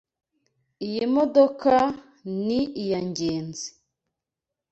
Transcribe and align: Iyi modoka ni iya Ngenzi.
Iyi 0.85 1.03
modoka 1.15 1.73
ni 2.45 2.59
iya 2.83 2.99
Ngenzi. 3.09 3.67